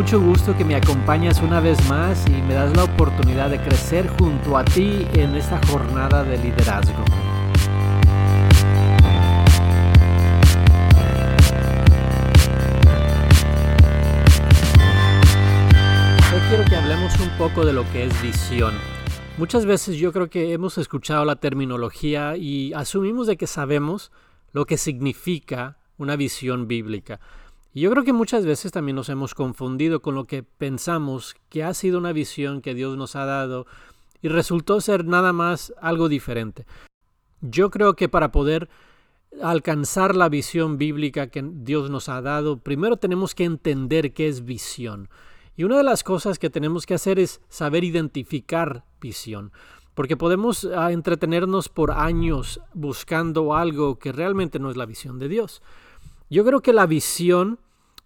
[0.00, 4.08] mucho gusto que me acompañes una vez más y me das la oportunidad de crecer
[4.18, 7.04] junto a ti en esta jornada de liderazgo.
[16.32, 18.72] Hoy quiero que hablemos un poco de lo que es visión.
[19.36, 24.12] Muchas veces yo creo que hemos escuchado la terminología y asumimos de que sabemos
[24.52, 27.20] lo que significa una visión bíblica.
[27.72, 31.62] Y yo creo que muchas veces también nos hemos confundido con lo que pensamos que
[31.62, 33.66] ha sido una visión que Dios nos ha dado
[34.22, 36.66] y resultó ser nada más algo diferente.
[37.40, 38.68] Yo creo que para poder
[39.42, 44.44] alcanzar la visión bíblica que Dios nos ha dado, primero tenemos que entender qué es
[44.44, 45.08] visión.
[45.56, 49.52] Y una de las cosas que tenemos que hacer es saber identificar visión,
[49.94, 55.28] porque podemos ah, entretenernos por años buscando algo que realmente no es la visión de
[55.28, 55.62] Dios.
[56.32, 57.58] Yo creo que la visión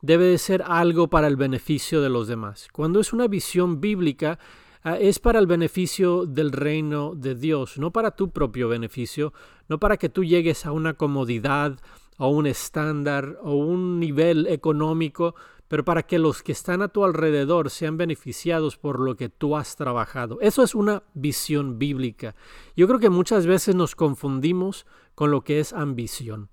[0.00, 2.68] debe de ser algo para el beneficio de los demás.
[2.72, 4.38] Cuando es una visión bíblica,
[4.84, 9.32] ah, es para el beneficio del reino de Dios, no para tu propio beneficio,
[9.68, 11.80] no para que tú llegues a una comodidad
[12.16, 15.34] o un estándar o un nivel económico,
[15.66, 19.56] pero para que los que están a tu alrededor sean beneficiados por lo que tú
[19.56, 20.38] has trabajado.
[20.40, 22.36] Eso es una visión bíblica.
[22.76, 24.86] Yo creo que muchas veces nos confundimos
[25.16, 26.51] con lo que es ambición.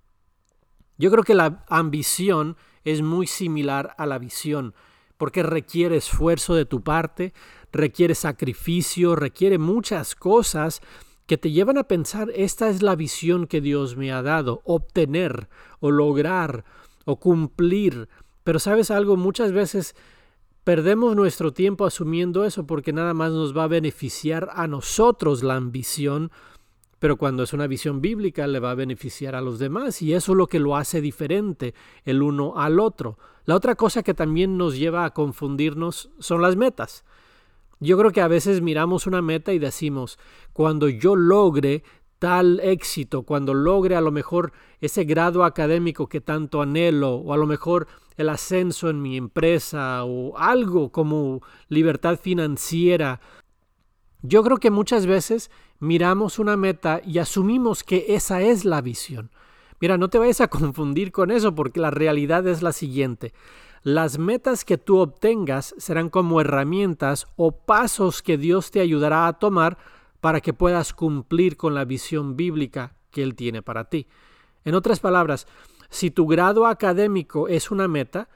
[1.00, 4.76] Yo creo que la ambición es muy similar a la visión,
[5.18, 7.34] porque requiere esfuerzo de tu parte,
[7.72, 10.82] requiere sacrificio, requiere muchas cosas
[11.26, 15.48] que te llevan a pensar, esta es la visión que Dios me ha dado, obtener
[15.80, 16.66] o lograr
[17.06, 18.10] o cumplir.
[18.44, 19.96] Pero sabes algo, muchas veces
[20.66, 25.56] perdemos nuestro tiempo asumiendo eso porque nada más nos va a beneficiar a nosotros la
[25.56, 26.32] ambición
[27.00, 30.34] pero cuando es una visión bíblica le va a beneficiar a los demás y eso
[30.34, 31.74] es lo que lo hace diferente
[32.04, 33.18] el uno al otro.
[33.46, 37.06] La otra cosa que también nos lleva a confundirnos son las metas.
[37.80, 40.20] Yo creo que a veces miramos una meta y decimos,
[40.52, 41.84] cuando yo logre
[42.20, 44.52] tal éxito, cuando logre a lo mejor
[44.82, 50.04] ese grado académico que tanto anhelo, o a lo mejor el ascenso en mi empresa,
[50.04, 53.22] o algo como libertad financiera,
[54.22, 55.50] yo creo que muchas veces
[55.80, 59.32] miramos una meta y asumimos que esa es la visión.
[59.82, 63.34] Mira, no te vayas a confundir con eso porque la realidad es la siguiente.
[63.82, 69.34] Las metas que tú obtengas serán como herramientas o pasos que Dios te ayudará a
[69.40, 69.78] tomar
[70.20, 74.08] para que puedas cumplir con la visión bíblica que Él tiene para ti.
[74.66, 75.48] En otras palabras,
[75.90, 78.28] si tu grado académico es una meta,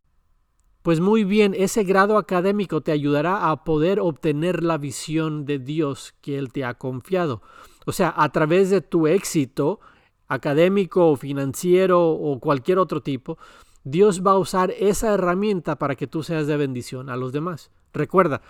[0.83, 6.13] pues muy bien, ese grado académico te ayudará a poder obtener la visión de Dios
[6.21, 7.41] que Él te ha confiado.
[7.85, 9.79] O sea, a través de tu éxito
[10.27, 13.37] académico o financiero o cualquier otro tipo,
[13.85, 17.71] Dios va a usar esa herramienta para que tú seas de bendición a los demás.
[17.93, 18.41] Recuerda,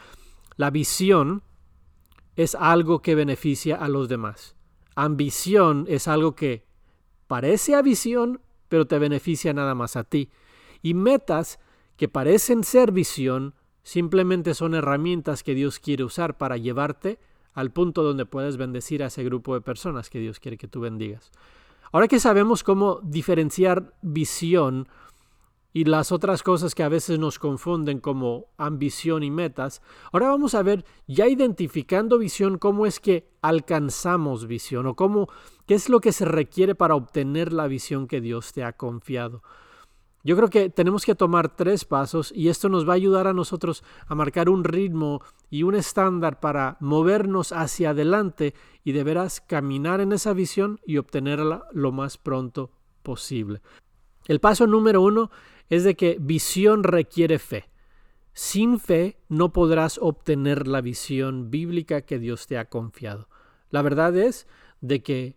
[0.55, 1.43] la visión
[2.35, 4.55] es algo que beneficia a los demás.
[4.95, 6.65] Ambición es algo que
[7.27, 10.31] parece a visión, pero te beneficia nada más a ti.
[10.81, 11.59] Y metas
[11.97, 17.19] que parecen ser visión, simplemente son herramientas que Dios quiere usar para llevarte
[17.53, 20.81] al punto donde puedes bendecir a ese grupo de personas que Dios quiere que tú
[20.81, 21.31] bendigas.
[21.91, 24.87] Ahora que sabemos cómo diferenciar visión
[25.73, 30.55] y las otras cosas que a veces nos confunden como ambición y metas, ahora vamos
[30.55, 35.29] a ver, ya identificando visión, cómo es que alcanzamos visión o cómo,
[35.67, 39.43] qué es lo que se requiere para obtener la visión que Dios te ha confiado.
[40.23, 43.33] Yo creo que tenemos que tomar tres pasos y esto nos va a ayudar a
[43.33, 48.53] nosotros a marcar un ritmo y un estándar para movernos hacia adelante
[48.85, 53.61] y de caminar en esa visión y obtenerla lo más pronto posible.
[54.25, 55.29] El paso número uno
[55.69, 57.69] es de que visión requiere fe.
[58.31, 63.27] Sin fe no podrás obtener la visión bíblica que Dios te ha confiado.
[63.69, 64.47] La verdad es
[64.79, 65.35] de que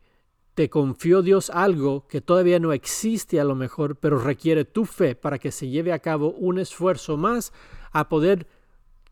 [0.56, 5.14] te confió Dios algo que todavía no existe a lo mejor, pero requiere tu fe
[5.14, 7.52] para que se lleve a cabo un esfuerzo más
[7.92, 8.46] a poder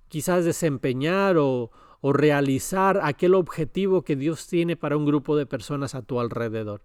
[0.08, 1.70] quizás desempeñar o,
[2.00, 6.80] o realizar aquel objetivo que Dios tiene para un grupo de personas a tu alrededor.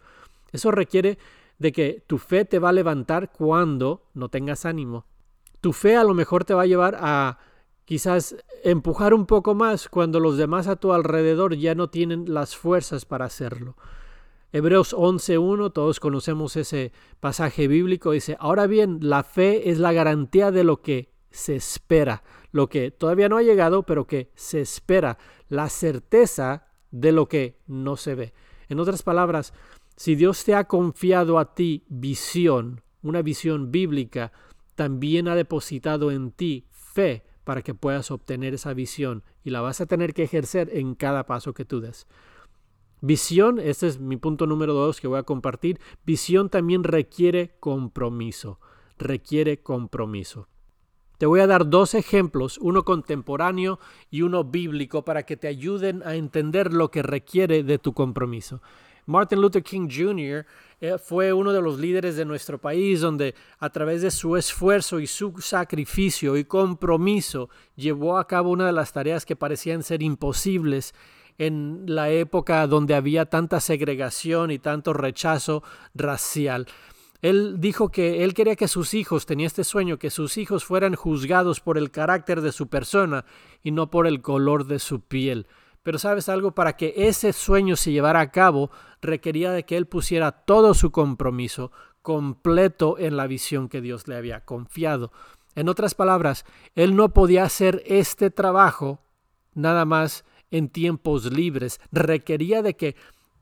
[0.51, 1.17] Eso requiere
[1.57, 5.05] de que tu fe te va a levantar cuando no tengas ánimo.
[5.61, 7.39] Tu fe a lo mejor te va a llevar a
[7.85, 8.35] quizás
[8.65, 13.05] empujar un poco más cuando los demás a tu alrededor ya no tienen las fuerzas
[13.05, 13.77] para hacerlo.
[14.51, 20.49] Hebreos 11.1, todos conocemos ese pasaje bíblico, dice, ahora bien, la fe es la garantía
[20.49, 25.19] de lo que se espera, lo que todavía no ha llegado, pero que se espera,
[25.49, 28.33] la certeza de lo que no se ve.
[28.69, 29.53] En otras palabras,
[29.95, 34.31] si Dios te ha confiado a ti visión, una visión bíblica,
[34.73, 39.79] también ha depositado en ti fe para que puedas obtener esa visión y la vas
[39.79, 42.07] a tener que ejercer en cada paso que tú des.
[43.01, 48.59] Visión, este es mi punto número dos que voy a compartir, visión también requiere compromiso,
[48.97, 50.47] requiere compromiso.
[51.17, 53.79] Te voy a dar dos ejemplos, uno contemporáneo
[54.09, 58.61] y uno bíblico, para que te ayuden a entender lo que requiere de tu compromiso.
[59.05, 60.45] Martin Luther King Jr.
[60.79, 64.99] Eh, fue uno de los líderes de nuestro país donde a través de su esfuerzo
[64.99, 70.03] y su sacrificio y compromiso llevó a cabo una de las tareas que parecían ser
[70.03, 70.93] imposibles
[71.39, 75.63] en la época donde había tanta segregación y tanto rechazo
[75.95, 76.67] racial.
[77.21, 80.95] Él dijo que él quería que sus hijos, tenía este sueño, que sus hijos fueran
[80.95, 83.25] juzgados por el carácter de su persona
[83.63, 85.47] y no por el color de su piel.
[85.81, 88.69] Pero sabes algo, para que ese sueño se llevara a cabo,
[89.01, 91.71] requería de que él pusiera todo su compromiso
[92.01, 95.11] completo en la visión que Dios le había confiado.
[95.55, 96.45] En otras palabras,
[96.75, 99.01] él no podía hacer este trabajo
[99.53, 101.79] nada más en tiempos libres.
[101.91, 102.95] Requería de que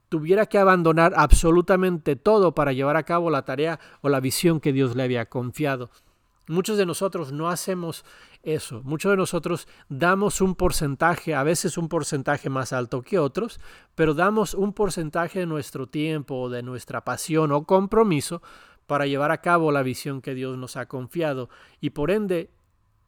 [0.09, 4.74] tuviera que abandonar absolutamente todo para llevar a cabo la tarea o la visión que
[4.74, 5.89] Dios le había confiado.
[6.50, 8.06] Muchos de nosotros no hacemos
[8.42, 8.81] eso.
[8.83, 13.60] Muchos de nosotros damos un porcentaje, a veces un porcentaje más alto que otros,
[13.95, 18.42] pero damos un porcentaje de nuestro tiempo, de nuestra pasión o compromiso
[18.86, 21.50] para llevar a cabo la visión que Dios nos ha confiado.
[21.81, 22.50] Y por ende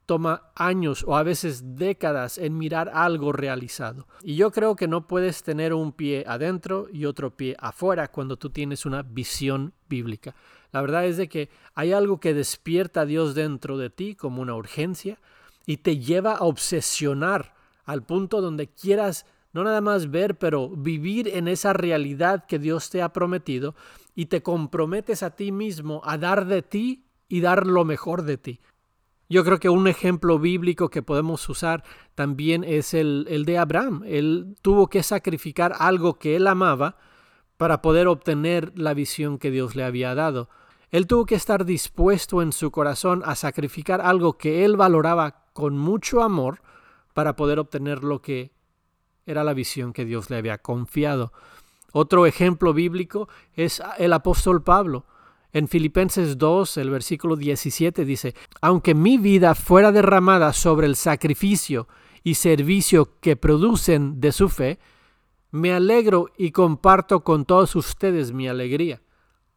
[0.10, 4.08] toma años o a veces décadas en mirar algo realizado.
[4.24, 8.36] Y yo creo que no puedes tener un pie adentro y otro pie afuera cuando
[8.36, 10.34] tú tienes una visión bíblica.
[10.72, 14.42] La verdad es de que hay algo que despierta a Dios dentro de ti como
[14.42, 15.20] una urgencia
[15.68, 17.54] y te lleva a obsesionar
[17.86, 22.90] al punto donde quieras no nada más ver, pero vivir en esa realidad que Dios
[22.90, 23.76] te ha prometido
[24.16, 28.38] y te comprometes a ti mismo a dar de ti y dar lo mejor de
[28.38, 28.60] ti.
[29.32, 31.84] Yo creo que un ejemplo bíblico que podemos usar
[32.16, 34.02] también es el, de Abraham.
[34.08, 36.98] Él tuvo que sacrificar algo que él amaba
[37.56, 40.50] para poder obtener la visión que Dios le había dado.
[40.90, 45.78] Él tuvo que estar dispuesto en su corazón a sacrificar algo que él valoraba con
[45.78, 46.64] mucho amor
[47.14, 48.52] para poder obtener lo que
[49.28, 51.34] era la visión que Dios le había confiado.
[51.92, 55.06] Otro ejemplo bíblico es el apóstol Pablo.
[55.52, 61.88] En Filipenses 2, el versículo 17 dice, aunque mi vida fuera derramada sobre el sacrificio
[62.24, 64.80] y servicio que producen de su fe,
[65.52, 69.02] me alegro y comparto con todos ustedes mi alegría.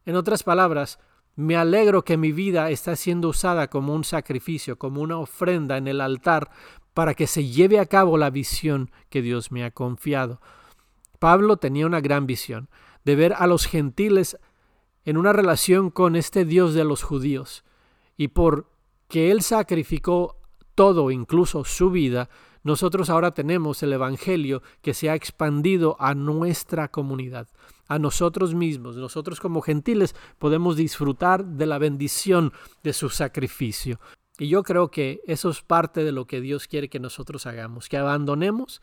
[0.05, 0.97] En otras palabras,
[1.35, 5.87] me alegro que mi vida está siendo usada como un sacrificio, como una ofrenda en
[5.87, 6.49] el altar
[6.95, 10.41] para que se lleve a cabo la visión que Dios me ha confiado.
[11.19, 12.69] Pablo tenía una gran visión
[13.05, 14.37] de ver a los gentiles
[15.05, 17.63] en una relación con este Dios de los judíos.
[18.17, 18.69] Y por
[19.07, 20.37] que Él sacrificó
[20.75, 22.29] todo, incluso su vida,
[22.63, 27.47] nosotros ahora tenemos el Evangelio que se ha expandido a nuestra comunidad,
[27.87, 28.95] a nosotros mismos.
[28.95, 33.99] Nosotros como gentiles podemos disfrutar de la bendición de su sacrificio.
[34.39, 37.89] Y yo creo que eso es parte de lo que Dios quiere que nosotros hagamos,
[37.89, 38.81] que abandonemos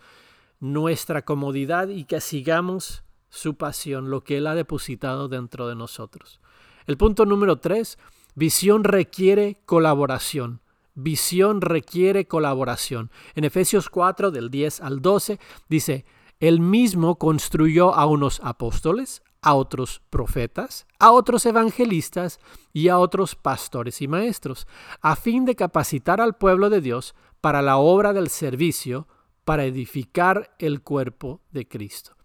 [0.60, 6.40] nuestra comodidad y que sigamos su pasión, lo que Él ha depositado dentro de nosotros.
[6.86, 7.98] El punto número tres,
[8.34, 10.60] visión requiere colaboración.
[10.94, 13.10] Visión requiere colaboración.
[13.34, 16.04] En Efesios 4, del 10 al 12, dice,
[16.40, 22.40] Él mismo construyó a unos apóstoles, a otros profetas, a otros evangelistas
[22.72, 24.66] y a otros pastores y maestros,
[25.00, 29.06] a fin de capacitar al pueblo de Dios para la obra del servicio,
[29.44, 32.19] para edificar el cuerpo de Cristo.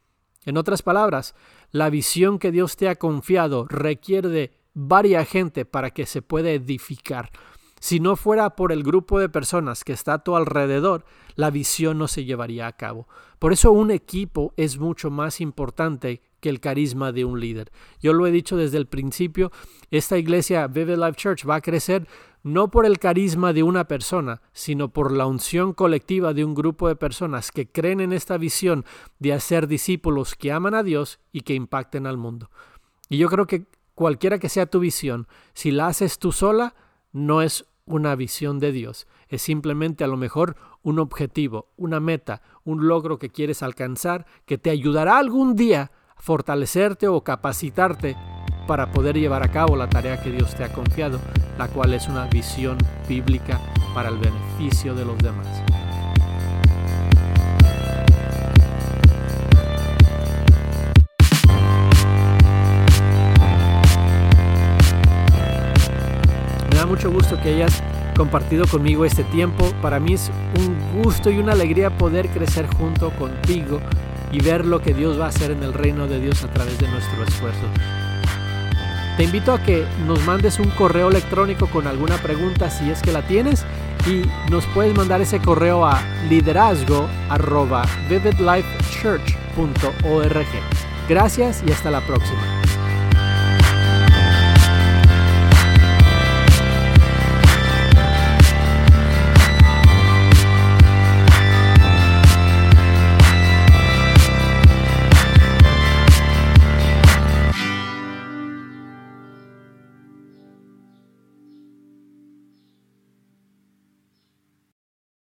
[0.45, 1.35] En otras palabras,
[1.71, 6.51] la visión que Dios te ha confiado requiere de varia gente para que se pueda
[6.51, 7.31] edificar.
[7.79, 11.97] Si no fuera por el grupo de personas que está a tu alrededor, la visión
[11.97, 13.07] no se llevaría a cabo.
[13.39, 17.71] Por eso un equipo es mucho más importante que el carisma de un líder.
[18.01, 19.51] Yo lo he dicho desde el principio,
[19.91, 22.07] esta iglesia Vivid Life Church va a crecer
[22.45, 26.87] no por el carisma de una persona, sino por la unción colectiva de un grupo
[26.87, 28.85] de personas que creen en esta visión
[29.17, 32.51] de hacer discípulos que aman a Dios y que impacten al mundo.
[33.09, 36.75] Y yo creo que cualquiera que sea tu visión, si la haces tú sola,
[37.11, 42.43] no es una visión de Dios, es simplemente a lo mejor un objetivo, una meta,
[42.63, 48.15] un logro que quieres alcanzar que te ayudará algún día a fortalecerte o capacitarte
[48.67, 51.19] para poder llevar a cabo la tarea que Dios te ha confiado,
[51.57, 53.59] la cual es una visión bíblica
[53.93, 55.47] para el beneficio de los demás.
[66.69, 67.81] Me da mucho gusto que hayas
[68.17, 69.71] compartido conmigo este tiempo.
[69.81, 73.79] Para mí es un gusto y una alegría poder crecer junto contigo
[74.31, 76.77] y ver lo que Dios va a hacer en el reino de Dios a través
[76.79, 77.67] de nuestro esfuerzo.
[79.17, 83.13] Te invito a que nos mandes un correo electrónico con alguna pregunta si es que
[83.13, 83.65] la tienes
[84.05, 87.07] y nos puedes mandar ese correo a liderazgo
[91.07, 92.64] Gracias y hasta la próxima.